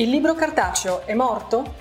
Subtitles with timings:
[0.00, 1.74] Il libro cartaceo è morto?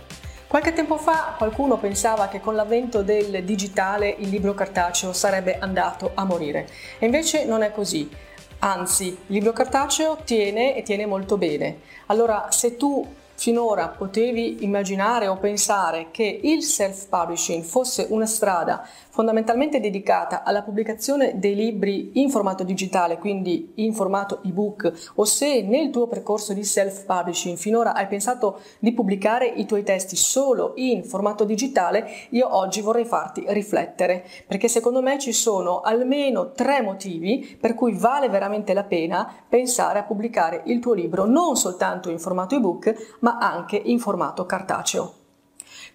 [0.47, 6.13] Qualche tempo fa qualcuno pensava che con l'avvento del digitale il libro cartaceo sarebbe andato
[6.15, 6.67] a morire.
[6.97, 8.09] E invece non è così.
[8.57, 11.81] Anzi, il libro cartaceo tiene e tiene molto bene.
[12.07, 13.07] Allora, se tu
[13.37, 21.39] finora potevi immaginare o pensare che il self-publishing fosse una strada fondamentalmente dedicata alla pubblicazione
[21.39, 26.63] dei libri in formato digitale, quindi in formato ebook, o se nel tuo percorso di
[26.63, 32.81] self-publishing finora hai pensato di pubblicare i tuoi testi solo in formato digitale, io oggi
[32.81, 38.73] vorrei farti riflettere, perché secondo me ci sono almeno tre motivi per cui vale veramente
[38.73, 43.75] la pena pensare a pubblicare il tuo libro non soltanto in formato ebook, ma anche
[43.75, 45.16] in formato cartaceo.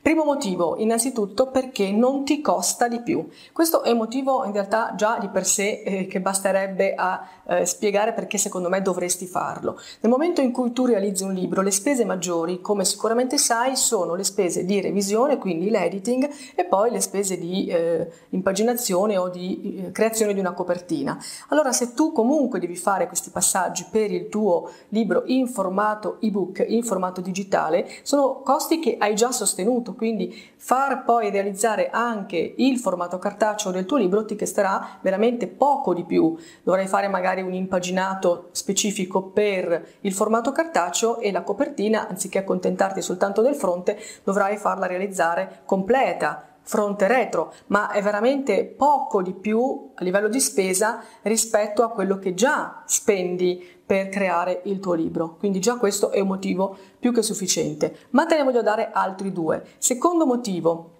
[0.02, 3.24] Primo motivo, innanzitutto perché non ti costa di più.
[3.52, 7.64] Questo è un motivo in realtà già di per sé eh, che basterebbe a eh,
[7.64, 9.78] spiegare perché secondo me dovresti farlo.
[10.00, 14.16] Nel momento in cui tu realizzi un libro, le spese maggiori, come sicuramente sai, sono
[14.16, 19.84] le spese di revisione, quindi l'editing, e poi le spese di eh, impaginazione o di
[19.86, 21.16] eh, creazione di una copertina.
[21.50, 26.64] Allora se tu comunque devi fare questi passaggi per il tuo libro in formato ebook,
[26.66, 32.78] in formato digitale, sono costi che hai già sostenuto quindi far poi realizzare anche il
[32.78, 36.36] formato cartaceo del tuo libro ti costerà veramente poco di più.
[36.62, 43.00] Dovrai fare magari un impaginato specifico per il formato cartaceo e la copertina, anziché accontentarti
[43.02, 49.90] soltanto del fronte, dovrai farla realizzare completa fronte retro, ma è veramente poco di più
[49.94, 55.36] a livello di spesa rispetto a quello che già spendi per creare il tuo libro.
[55.38, 58.06] Quindi già questo è un motivo più che sufficiente.
[58.10, 59.64] Ma te ne voglio dare altri due.
[59.78, 60.91] Secondo motivo,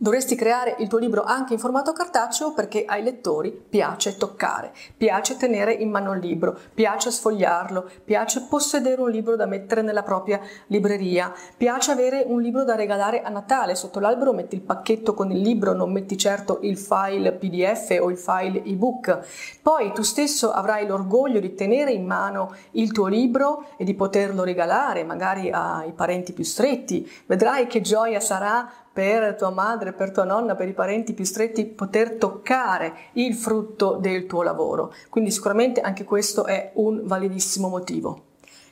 [0.00, 5.36] Dovresti creare il tuo libro anche in formato cartaceo perché ai lettori piace toccare, piace
[5.36, 10.40] tenere in mano il libro, piace sfogliarlo, piace possedere un libro da mettere nella propria
[10.68, 13.74] libreria, piace avere un libro da regalare a Natale.
[13.74, 18.08] Sotto l'albero metti il pacchetto con il libro, non metti certo il file PDF o
[18.08, 19.58] il file ebook.
[19.60, 24.44] Poi tu stesso avrai l'orgoglio di tenere in mano il tuo libro e di poterlo
[24.44, 27.10] regalare magari ai parenti più stretti.
[27.26, 31.66] Vedrai che gioia sarà per tua madre, per tua nonna, per i parenti più stretti,
[31.66, 34.92] poter toccare il frutto del tuo lavoro.
[35.08, 38.27] Quindi sicuramente anche questo è un validissimo motivo.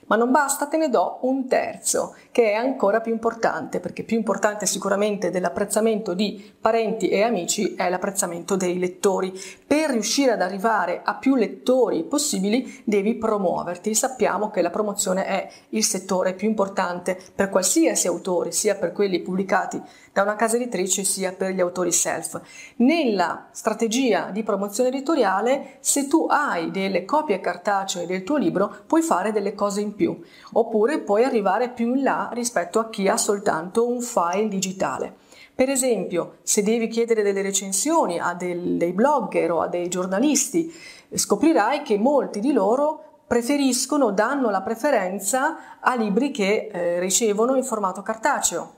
[0.06, 4.16] Ma non basta, te ne do un terzo, che è ancora più importante, perché più
[4.16, 9.32] importante sicuramente dell'apprezzamento di parenti e amici è l'apprezzamento dei lettori.
[9.66, 13.94] Per riuscire ad arrivare a più lettori possibili devi promuoverti.
[13.94, 19.20] Sappiamo che la promozione è il settore più importante per qualsiasi autore, sia per quelli
[19.20, 22.40] pubblicati da una casa editrice sia per gli autori self.
[22.76, 29.02] Nella strategia di promozione editoriale, se tu hai delle copie cartacee del tuo libro, puoi
[29.02, 30.16] fare delle cose in più,
[30.52, 35.16] oppure puoi arrivare più in là rispetto a chi ha soltanto un file digitale.
[35.52, 40.72] Per esempio, se devi chiedere delle recensioni a del, dei blogger o a dei giornalisti,
[41.12, 47.64] scoprirai che molti di loro preferiscono, danno la preferenza a libri che eh, ricevono in
[47.64, 48.75] formato cartaceo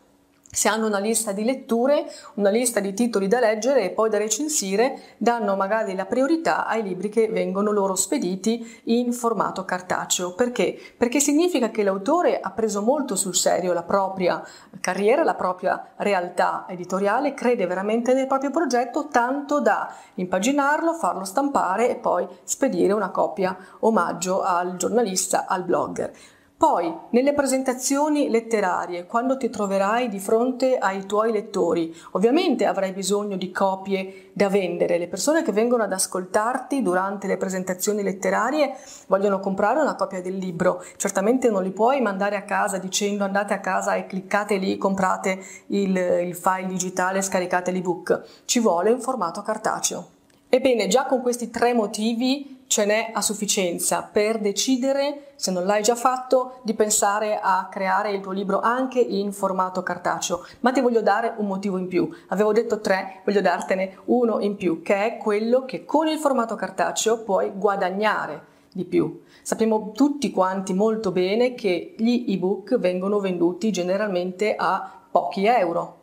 [0.50, 4.18] se hanno una lista di letture, una lista di titoli da leggere e poi da
[4.18, 10.32] recensire, danno magari la priorità ai libri che vengono loro spediti in formato cartaceo.
[10.32, 10.78] Perché?
[10.96, 14.42] Perché significa che l'autore ha preso molto sul serio la propria
[14.80, 21.90] carriera, la propria realtà editoriale, crede veramente nel proprio progetto, tanto da impaginarlo, farlo stampare
[21.90, 26.12] e poi spedire una copia omaggio al giornalista, al blogger.
[26.58, 33.36] Poi, nelle presentazioni letterarie, quando ti troverai di fronte ai tuoi lettori, ovviamente avrai bisogno
[33.36, 34.98] di copie da vendere.
[34.98, 38.74] Le persone che vengono ad ascoltarti durante le presentazioni letterarie
[39.06, 40.82] vogliono comprare una copia del libro.
[40.96, 45.40] Certamente non li puoi mandare a casa dicendo andate a casa e cliccate lì, comprate
[45.68, 48.20] il, il file digitale, scaricate l'ebook.
[48.46, 50.08] Ci vuole un formato cartaceo.
[50.48, 55.82] Ebbene, già con questi tre motivi ce n'è a sufficienza per decidere, se non l'hai
[55.82, 60.44] già fatto, di pensare a creare il tuo libro anche in formato cartaceo.
[60.60, 62.08] Ma ti voglio dare un motivo in più.
[62.28, 66.54] Avevo detto tre, voglio dartene uno in più, che è quello che con il formato
[66.54, 69.22] cartaceo puoi guadagnare di più.
[69.42, 75.97] Sappiamo tutti quanti molto bene che gli ebook vengono venduti generalmente a pochi euro,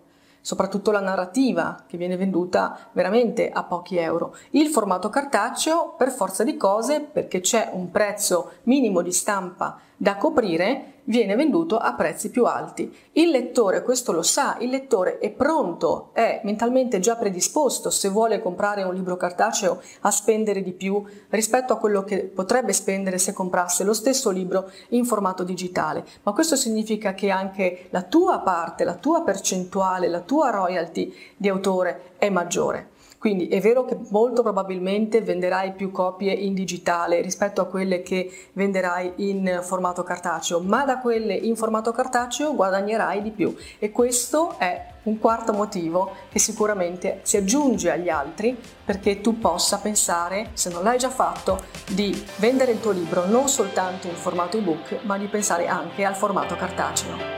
[0.46, 4.36] soprattutto la narrativa che viene venduta veramente a pochi euro.
[4.52, 10.18] Il formato cartaceo per forza di cose, perché c'è un prezzo minimo di stampa da
[10.18, 12.94] coprire, viene venduto a prezzi più alti.
[13.14, 18.42] Il lettore questo lo sa, il lettore è pronto, è mentalmente già predisposto se vuole
[18.42, 23.34] comprare un libro cartaceo a spendere di più rispetto a quello che potrebbe spendere se
[23.34, 26.04] comprasse lo stesso libro in formato digitale.
[26.24, 31.50] Ma questo significa che anche la tua parte, la tua percentuale, la tua royalty di
[31.50, 32.94] autore è maggiore.
[33.26, 38.50] Quindi è vero che molto probabilmente venderai più copie in digitale rispetto a quelle che
[38.54, 44.60] venderai in formato cartaceo, ma da quelle in formato cartaceo guadagnerai di più e questo
[44.60, 48.56] è un quarto motivo che sicuramente si aggiunge agli altri
[48.86, 53.50] perché tu possa pensare, se non l'hai già fatto, di vendere il tuo libro non
[53.50, 57.35] soltanto in formato ebook, ma di pensare anche al formato cartaceo.